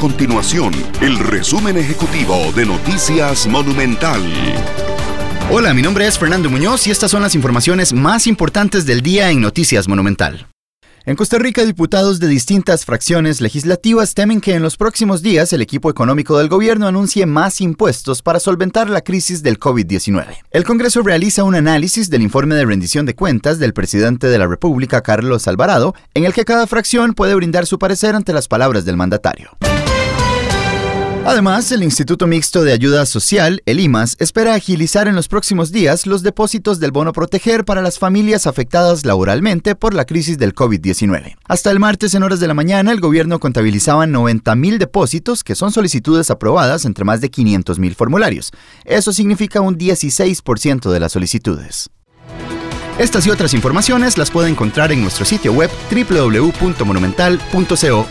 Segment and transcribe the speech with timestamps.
[0.00, 4.18] continuación el resumen ejecutivo de Noticias Monumental.
[5.50, 9.30] Hola, mi nombre es Fernando Muñoz y estas son las informaciones más importantes del día
[9.30, 10.46] en Noticias Monumental.
[11.04, 15.60] En Costa Rica, diputados de distintas fracciones legislativas temen que en los próximos días el
[15.60, 20.26] equipo económico del gobierno anuncie más impuestos para solventar la crisis del COVID-19.
[20.50, 24.46] El Congreso realiza un análisis del informe de rendición de cuentas del presidente de la
[24.46, 28.86] República, Carlos Alvarado, en el que cada fracción puede brindar su parecer ante las palabras
[28.86, 29.50] del mandatario.
[31.26, 36.06] Además, el Instituto Mixto de Ayuda Social, el IMAS, espera agilizar en los próximos días
[36.06, 41.36] los depósitos del bono proteger para las familias afectadas laboralmente por la crisis del COVID-19.
[41.46, 45.72] Hasta el martes en horas de la mañana, el gobierno contabilizaba 90.000 depósitos, que son
[45.72, 48.50] solicitudes aprobadas entre más de 500.000 formularios.
[48.86, 51.90] Eso significa un 16% de las solicitudes.
[52.98, 58.10] Estas y otras informaciones las puede encontrar en nuestro sitio web www.monumental.co.cr.